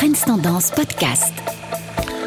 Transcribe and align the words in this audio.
Trends 0.00 0.24
Tendance 0.24 0.70
Podcast. 0.70 1.34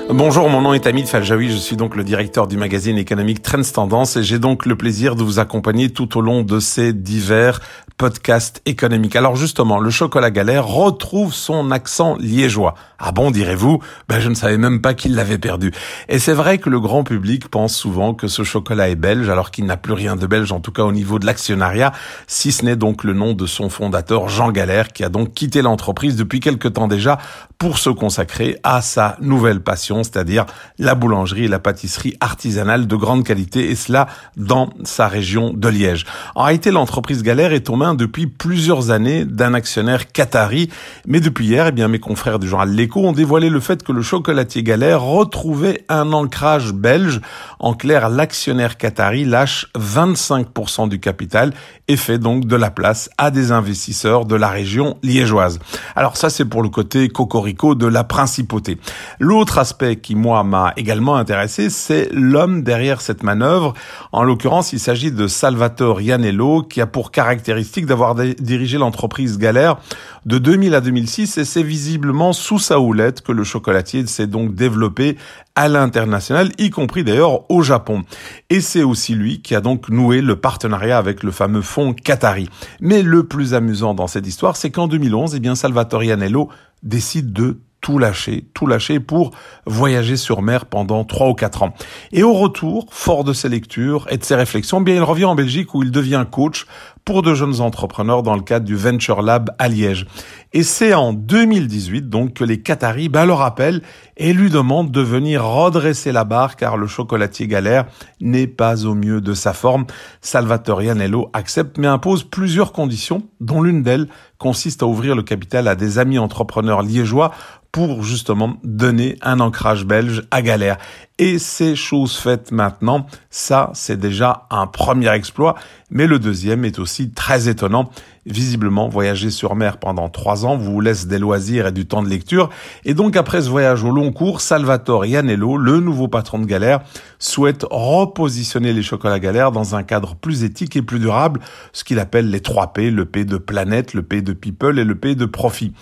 Bonjour, 0.07 0.47
mon 0.47 0.61
nom 0.61 0.75
est 0.75 0.85
Amit 0.85 1.07
Faljaoui, 1.07 1.49
je 1.49 1.57
suis 1.57 1.75
donc 1.75 1.95
le 1.95 2.03
directeur 2.03 2.45
du 2.45 2.55
magazine 2.55 2.99
économique 2.99 3.41
Trends 3.41 3.63
Tendance 3.63 4.15
et 4.15 4.21
j'ai 4.21 4.37
donc 4.37 4.67
le 4.67 4.75
plaisir 4.75 5.15
de 5.15 5.23
vous 5.23 5.39
accompagner 5.39 5.89
tout 5.89 6.19
au 6.19 6.21
long 6.21 6.43
de 6.43 6.59
ces 6.59 6.93
divers 6.93 7.61
podcasts 8.03 8.61
économiques. 8.65 9.15
Alors 9.15 9.37
justement, 9.37 9.79
le 9.79 9.89
chocolat 9.89 10.29
galère 10.29 10.67
retrouve 10.67 11.33
son 11.33 11.71
accent 11.71 12.17
liégeois. 12.19 12.75
Ah 12.99 13.13
bon, 13.13 13.31
direz-vous? 13.31 13.79
Ben 14.09 14.19
je 14.19 14.27
ne 14.27 14.35
savais 14.35 14.57
même 14.57 14.81
pas 14.81 14.93
qu'il 14.93 15.15
l'avait 15.15 15.37
perdu. 15.37 15.71
Et 16.09 16.19
c'est 16.19 16.33
vrai 16.33 16.57
que 16.57 16.69
le 16.69 16.81
grand 16.81 17.05
public 17.05 17.47
pense 17.47 17.73
souvent 17.73 18.13
que 18.13 18.27
ce 18.27 18.43
chocolat 18.43 18.89
est 18.89 18.95
belge 18.95 19.29
alors 19.29 19.51
qu'il 19.51 19.65
n'a 19.65 19.77
plus 19.77 19.93
rien 19.93 20.17
de 20.17 20.27
belge, 20.27 20.51
en 20.51 20.59
tout 20.59 20.73
cas 20.73 20.83
au 20.83 20.91
niveau 20.91 21.17
de 21.17 21.25
l'actionnariat, 21.25 21.93
si 22.27 22.51
ce 22.51 22.65
n'est 22.65 22.75
donc 22.75 23.05
le 23.05 23.13
nom 23.13 23.31
de 23.31 23.45
son 23.45 23.69
fondateur 23.69 24.27
Jean 24.27 24.51
Galère 24.51 24.89
qui 24.89 25.05
a 25.05 25.09
donc 25.09 25.33
quitté 25.33 25.61
l'entreprise 25.61 26.17
depuis 26.17 26.41
quelque 26.41 26.67
temps 26.67 26.89
déjà 26.89 27.19
pour 27.57 27.77
se 27.77 27.89
consacrer 27.89 28.59
à 28.63 28.81
sa 28.81 29.15
nouvelle 29.21 29.61
passion, 29.61 30.03
c'est-à-dire 30.03 30.45
la 30.77 30.95
boulangerie 30.95 31.45
et 31.45 31.47
la 31.47 31.59
pâtisserie 31.59 32.17
artisanale 32.19 32.87
de 32.87 32.95
grande 32.97 33.23
qualité, 33.23 33.69
et 33.69 33.75
cela 33.75 34.07
dans 34.35 34.69
sa 34.83 35.07
région 35.07 35.53
de 35.53 35.69
Liège. 35.69 36.05
En 36.35 36.43
réalité, 36.43 36.71
l'entreprise 36.71 37.23
Galère 37.23 37.53
est 37.53 37.69
aux 37.69 37.77
mains 37.77 37.92
depuis 37.93 38.27
plusieurs 38.27 38.91
années 38.91 39.25
d'un 39.25 39.53
actionnaire 39.53 40.11
qatari, 40.11 40.69
mais 41.07 41.19
depuis 41.19 41.47
hier, 41.47 41.67
eh 41.67 41.71
bien, 41.71 41.87
mes 41.87 41.99
confrères 41.99 42.39
du 42.39 42.47
journal 42.47 42.69
L'Écho 42.69 43.01
ont 43.01 43.11
dévoilé 43.11 43.49
le 43.49 43.59
fait 43.59 43.83
que 43.83 43.91
le 43.91 44.01
chocolatier 44.01 44.63
Galère 44.63 45.01
retrouvait 45.01 45.83
un 45.89 46.13
ancrage 46.13 46.73
belge. 46.73 47.21
En 47.59 47.73
clair, 47.73 48.09
l'actionnaire 48.09 48.77
qatari 48.77 49.25
lâche 49.25 49.67
25% 49.77 50.89
du 50.89 50.99
capital 50.99 51.53
et 51.87 51.97
fait 51.97 52.17
donc 52.17 52.45
de 52.45 52.55
la 52.55 52.71
place 52.71 53.09
à 53.17 53.31
des 53.31 53.51
investisseurs 53.51 54.25
de 54.25 54.35
la 54.35 54.49
région 54.49 54.97
liégeoise. 55.03 55.59
Alors 55.95 56.17
ça, 56.17 56.29
c'est 56.29 56.45
pour 56.45 56.63
le 56.63 56.69
côté 56.69 57.09
cocorico 57.09 57.75
de 57.75 57.87
la 57.87 58.03
principauté. 58.03 58.77
L'autre 59.19 59.57
aspect 59.57 59.97
qui, 59.97 60.15
moi, 60.15 60.43
m'a 60.43 60.73
également 60.77 61.15
intéressé, 61.15 61.69
c'est 61.69 62.09
l'homme 62.11 62.63
derrière 62.63 63.01
cette 63.01 63.23
manœuvre. 63.23 63.73
En 64.11 64.23
l'occurrence, 64.23 64.73
il 64.73 64.79
s'agit 64.79 65.11
de 65.11 65.27
Salvatore 65.27 66.01
Ianello, 66.01 66.63
qui 66.63 66.81
a 66.81 66.87
pour 66.87 67.11
caractéristique 67.11 67.72
d'avoir 67.81 68.15
dirigé 68.15 68.77
l'entreprise 68.77 69.37
Galère 69.37 69.77
de 70.25 70.37
2000 70.37 70.75
à 70.75 70.81
2006, 70.81 71.37
et 71.37 71.45
c'est 71.45 71.63
visiblement 71.63 72.31
sous 72.31 72.59
sa 72.59 72.79
houlette 72.79 73.21
que 73.21 73.31
le 73.31 73.43
chocolatier 73.43 74.05
s'est 74.05 74.27
donc 74.27 74.55
développé 74.55 75.17
à 75.55 75.67
l'international, 75.67 76.51
y 76.57 76.69
compris 76.69 77.03
d'ailleurs 77.03 77.49
au 77.51 77.61
Japon. 77.61 78.03
Et 78.49 78.61
c'est 78.61 78.83
aussi 78.83 79.15
lui 79.15 79.41
qui 79.41 79.55
a 79.55 79.61
donc 79.61 79.89
noué 79.89 80.21
le 80.21 80.35
partenariat 80.35 80.97
avec 80.97 81.23
le 81.23 81.31
fameux 81.31 81.61
fonds 81.61 81.93
Qatari. 81.93 82.49
Mais 82.79 83.01
le 83.01 83.23
plus 83.23 83.53
amusant 83.53 83.93
dans 83.93 84.07
cette 84.07 84.27
histoire, 84.27 84.55
c'est 84.55 84.71
qu'en 84.71 84.87
2011, 84.87 85.35
eh 85.35 85.39
bien, 85.39 85.55
Salvatore 85.55 86.03
Ianello 86.03 86.49
décide 86.83 87.33
de 87.33 87.59
tout 87.83 87.99
lâcher, 87.99 88.45
tout 88.53 88.65
lâcher 88.65 88.99
pour 89.01 89.31
voyager 89.67 90.15
sur 90.15 90.41
mer 90.41 90.65
pendant 90.65 91.03
trois 91.03 91.27
ou 91.27 91.33
quatre 91.33 91.63
ans. 91.63 91.73
Et 92.13 92.23
au 92.23 92.33
retour, 92.33 92.87
fort 92.89 93.25
de 93.25 93.33
ses 93.33 93.49
lectures 93.49 94.07
et 94.09 94.17
de 94.17 94.23
ses 94.23 94.35
réflexions, 94.35 94.79
bien 94.79 94.95
il 94.95 95.03
revient 95.03 95.25
en 95.25 95.35
Belgique 95.35 95.75
où 95.75 95.83
il 95.83 95.91
devient 95.91 96.25
coach 96.31 96.65
pour 97.05 97.21
de 97.21 97.33
jeunes 97.33 97.61
entrepreneurs 97.61 98.23
dans 98.23 98.35
le 98.35 98.41
cadre 98.41 98.65
du 98.65 98.75
Venture 98.75 99.21
Lab 99.21 99.51
à 99.59 99.67
Liège. 99.67 100.05
Et 100.53 100.63
c'est 100.63 100.93
en 100.93 101.13
2018 101.13 102.09
donc 102.09 102.33
que 102.33 102.43
les 102.43 102.61
Qataris 102.61 103.09
ben, 103.09 103.25
le 103.25 103.33
rappellent 103.33 103.81
et 104.17 104.33
lui 104.33 104.49
demandent 104.49 104.91
de 104.91 105.01
venir 105.01 105.43
redresser 105.43 106.11
la 106.11 106.23
barre 106.23 106.55
car 106.55 106.77
le 106.77 106.87
chocolatier 106.87 107.47
galère 107.47 107.85
n'est 108.21 108.47
pas 108.47 108.85
au 108.85 108.93
mieux 108.93 109.19
de 109.19 109.33
sa 109.33 109.53
forme. 109.53 109.85
Salvatore 110.21 110.83
Ianello 110.83 111.29
accepte 111.33 111.77
mais 111.77 111.87
impose 111.87 112.23
plusieurs 112.23 112.71
conditions 112.71 113.23
dont 113.41 113.61
l'une 113.61 113.83
d'elles 113.83 114.07
consiste 114.37 114.83
à 114.83 114.87
ouvrir 114.87 115.15
le 115.15 115.23
capital 115.23 115.67
à 115.67 115.75
des 115.75 115.99
amis 115.99 116.19
entrepreneurs 116.19 116.83
liégeois 116.83 117.31
pour 117.73 118.03
justement 118.03 118.57
donner 118.63 119.17
un 119.21 119.39
ancrage 119.39 119.83
belge 119.83 120.23
à 120.29 120.43
Galère. 120.43 120.77
Et 121.19 121.37
ces 121.37 121.75
choses 121.75 122.17
faites 122.17 122.51
maintenant, 122.51 123.05
ça 123.29 123.69
c'est 123.73 123.99
déjà 123.99 124.47
un 124.49 124.65
premier 124.65 125.13
exploit, 125.13 125.55
mais 125.91 126.07
le 126.07 126.17
deuxième 126.17 126.65
est 126.65 126.79
aussi 126.79 127.11
très 127.11 127.47
étonnant. 127.47 127.91
Visiblement, 128.25 128.87
voyager 128.87 129.29
sur 129.29 129.53
mer 129.55 129.77
pendant 129.77 130.07
trois 130.07 130.45
ans 130.45 130.55
vous 130.55 130.79
laisse 130.79 131.07
des 131.07 131.19
loisirs 131.19 131.67
et 131.67 131.71
du 131.73 131.85
temps 131.85 132.01
de 132.01 132.07
lecture, 132.07 132.49
et 132.85 132.93
donc 132.93 133.17
après 133.17 133.41
ce 133.41 133.49
voyage 133.49 133.83
au 133.83 133.91
long 133.91 134.13
cours, 134.13 134.39
Salvatore 134.39 135.05
Ianello, 135.05 135.57
le 135.57 135.81
nouveau 135.81 136.07
patron 136.07 136.39
de 136.39 136.45
Galère, 136.45 136.79
souhaite 137.19 137.65
repositionner 137.69 138.71
les 138.71 138.81
chocolats 138.81 139.19
Galère 139.19 139.51
dans 139.51 139.75
un 139.75 139.83
cadre 139.83 140.15
plus 140.15 140.45
éthique 140.45 140.77
et 140.77 140.81
plus 140.81 140.99
durable, 140.99 141.41
ce 141.73 141.83
qu'il 141.83 141.99
appelle 141.99 142.29
les 142.29 142.39
trois 142.39 142.71
P, 142.71 142.91
le 142.91 143.03
P 143.03 143.25
de 143.25 143.37
planète, 143.37 143.93
le 143.93 144.03
P 144.03 144.21
de 144.21 144.31
people 144.31 144.79
et 144.79 144.85
le 144.85 144.95
P 144.95 145.15
de 145.15 145.25
profit. 145.25 145.73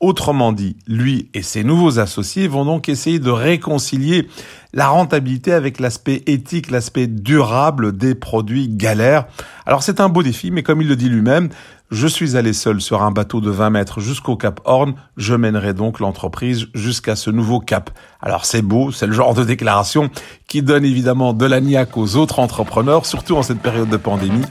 Autrement 0.00 0.52
dit, 0.52 0.76
lui 0.86 1.28
et 1.34 1.42
ses 1.42 1.64
nouveaux 1.64 1.98
associés 1.98 2.46
vont 2.46 2.64
donc 2.64 2.88
essayer 2.88 3.18
de 3.18 3.30
réconcilier 3.30 4.28
la 4.72 4.88
rentabilité 4.88 5.52
avec 5.52 5.80
l'aspect 5.80 6.22
éthique, 6.26 6.70
l'aspect 6.70 7.08
durable 7.08 7.96
des 7.96 8.14
produits 8.14 8.68
galères. 8.68 9.26
Alors 9.68 9.82
c'est 9.82 10.00
un 10.00 10.08
beau 10.08 10.22
défi, 10.22 10.50
mais 10.50 10.62
comme 10.62 10.80
il 10.80 10.88
le 10.88 10.96
dit 10.96 11.10
lui-même, 11.10 11.50
je 11.90 12.06
suis 12.06 12.38
allé 12.38 12.54
seul 12.54 12.80
sur 12.80 13.02
un 13.02 13.10
bateau 13.10 13.42
de 13.42 13.50
20 13.50 13.68
mètres 13.68 14.00
jusqu'au 14.00 14.34
Cap 14.34 14.62
Horn, 14.64 14.94
je 15.18 15.34
mènerai 15.34 15.74
donc 15.74 16.00
l'entreprise 16.00 16.68
jusqu'à 16.72 17.16
ce 17.16 17.28
nouveau 17.28 17.60
cap. 17.60 17.90
Alors 18.22 18.46
c'est 18.46 18.62
beau, 18.62 18.92
c'est 18.92 19.06
le 19.06 19.12
genre 19.12 19.34
de 19.34 19.44
déclaration 19.44 20.08
qui 20.46 20.62
donne 20.62 20.86
évidemment 20.86 21.34
de 21.34 21.44
la 21.44 21.60
niaque 21.60 21.98
aux 21.98 22.16
autres 22.16 22.38
entrepreneurs, 22.38 23.04
surtout 23.04 23.36
en 23.36 23.42
cette 23.42 23.60
période 23.60 23.90
de 23.90 23.98
pandémie. 23.98 24.46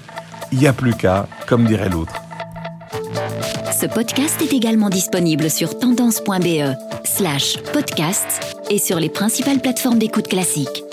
Il 0.51 0.59
n'y 0.59 0.67
a 0.67 0.73
plus 0.73 0.93
qu'à, 0.93 1.27
comme 1.47 1.65
dirait 1.65 1.89
l'autre. 1.89 2.13
Ce 3.73 3.87
podcast 3.87 4.39
est 4.43 4.53
également 4.53 4.89
disponible 4.89 5.49
sur 5.49 5.79
tendance.be 5.79 6.75
slash 7.05 7.57
podcast 7.73 8.55
et 8.69 8.77
sur 8.77 8.99
les 8.99 9.09
principales 9.09 9.61
plateformes 9.61 9.97
d'écoute 9.97 10.27
classique. 10.27 10.83